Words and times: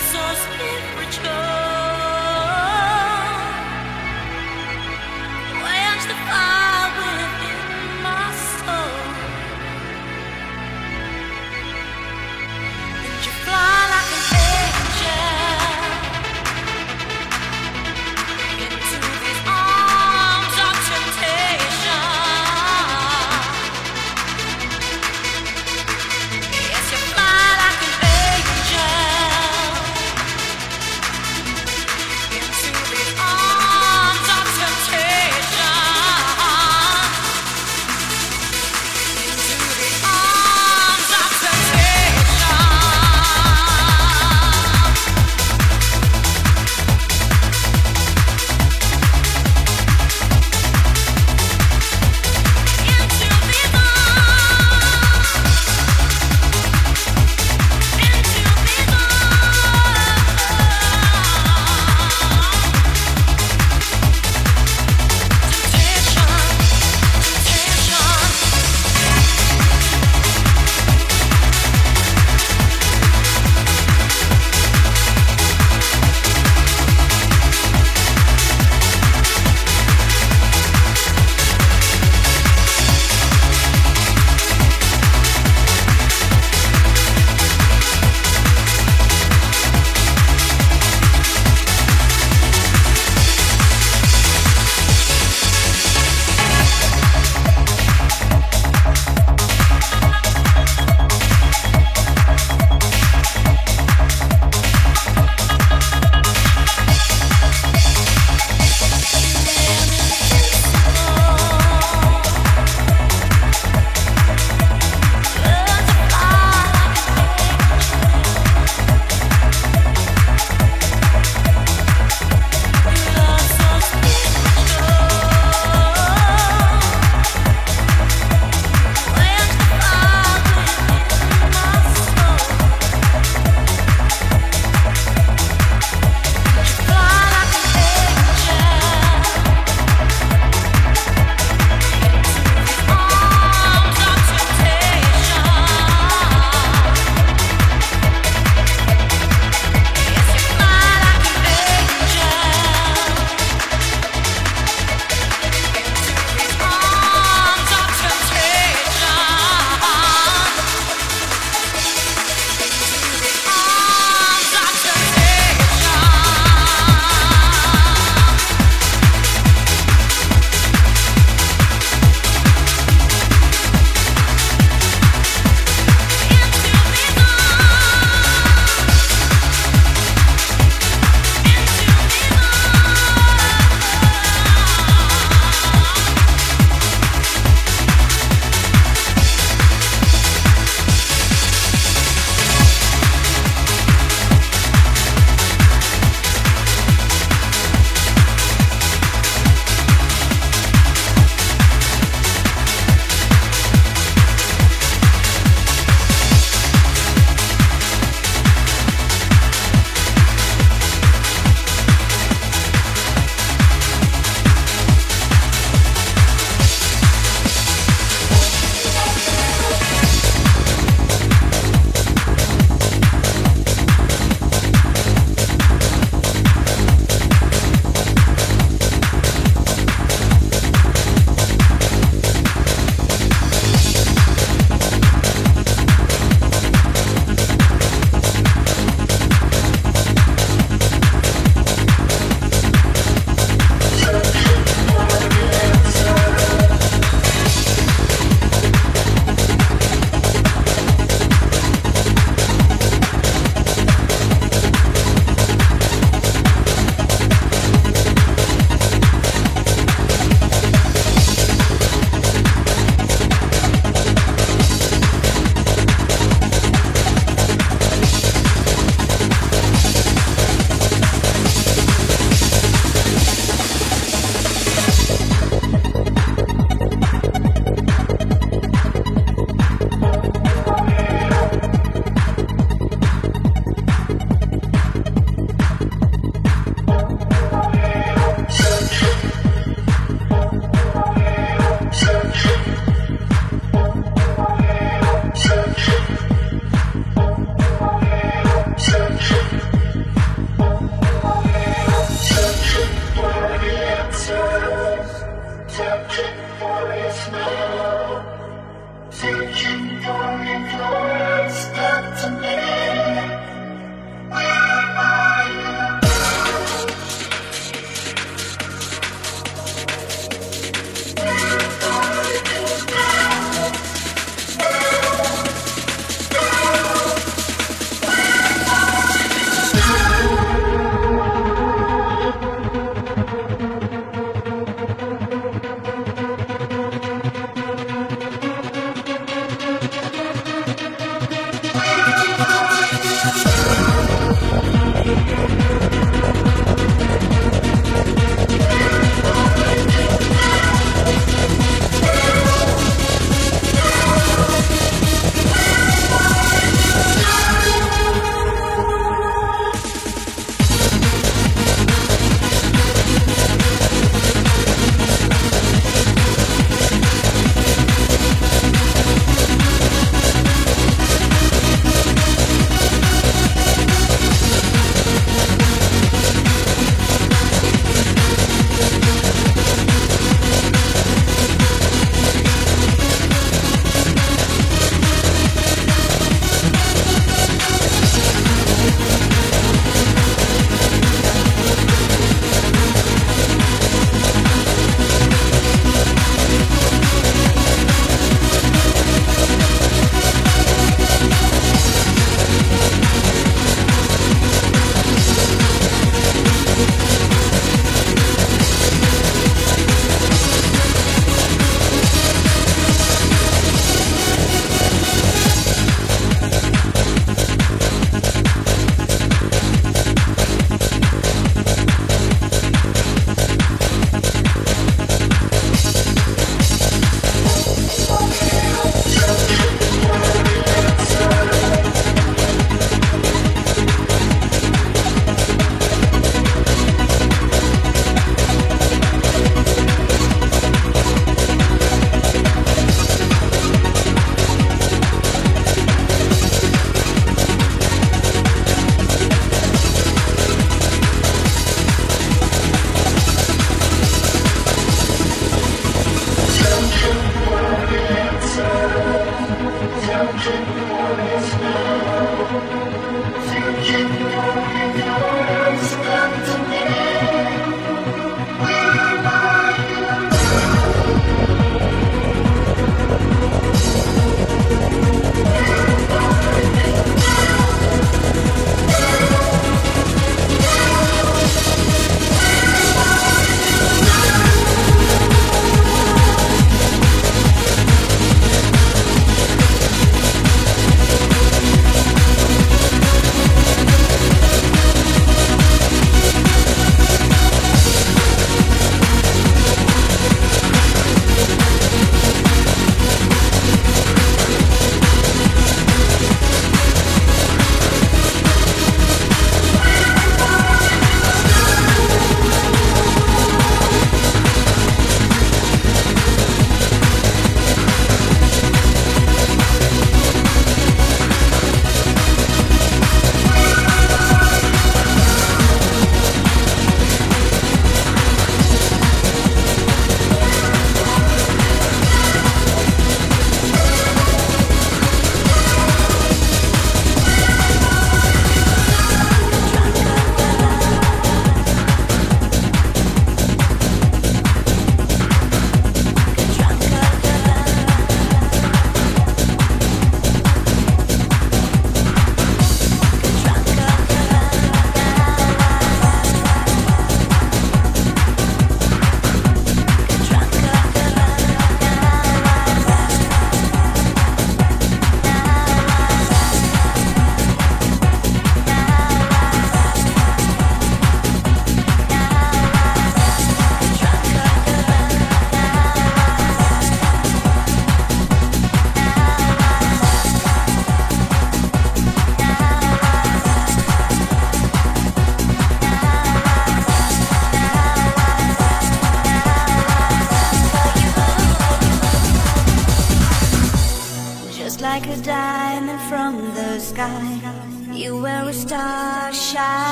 so 0.00 0.18
spiritual. 0.34 1.79